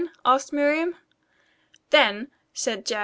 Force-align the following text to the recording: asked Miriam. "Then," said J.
asked 0.25 0.51
Miriam. 0.51 0.95
"Then," 1.91 2.31
said 2.55 2.87
J. 2.87 2.99